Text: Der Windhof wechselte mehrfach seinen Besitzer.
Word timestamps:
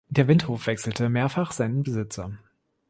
Der 0.09 0.27
Windhof 0.27 0.65
wechselte 0.65 1.09
mehrfach 1.09 1.51
seinen 1.51 1.83
Besitzer. 1.83 2.31